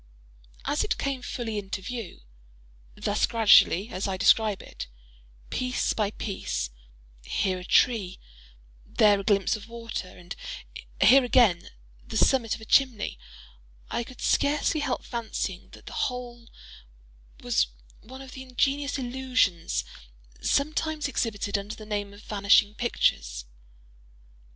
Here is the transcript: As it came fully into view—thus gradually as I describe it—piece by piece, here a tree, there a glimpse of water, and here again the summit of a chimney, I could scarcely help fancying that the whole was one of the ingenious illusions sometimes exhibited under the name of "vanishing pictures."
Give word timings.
As 0.65 0.83
it 0.83 0.97
came 0.97 1.21
fully 1.21 1.59
into 1.59 1.79
view—thus 1.79 3.27
gradually 3.27 3.89
as 3.89 4.07
I 4.07 4.17
describe 4.17 4.63
it—piece 4.63 5.93
by 5.93 6.09
piece, 6.09 6.71
here 7.23 7.59
a 7.59 7.63
tree, 7.63 8.19
there 8.83 9.19
a 9.19 9.23
glimpse 9.23 9.55
of 9.55 9.67
water, 9.69 10.07
and 10.17 10.35
here 11.01 11.23
again 11.23 11.69
the 12.03 12.17
summit 12.17 12.55
of 12.55 12.61
a 12.61 12.65
chimney, 12.65 13.19
I 13.91 14.03
could 14.03 14.21
scarcely 14.21 14.79
help 14.79 15.03
fancying 15.03 15.69
that 15.73 15.85
the 15.85 15.93
whole 15.93 16.49
was 17.43 17.67
one 17.99 18.23
of 18.23 18.31
the 18.31 18.41
ingenious 18.41 18.97
illusions 18.97 19.83
sometimes 20.41 21.07
exhibited 21.07 21.59
under 21.59 21.75
the 21.75 21.85
name 21.85 22.11
of 22.11 22.23
"vanishing 22.23 22.73
pictures." 22.73 23.45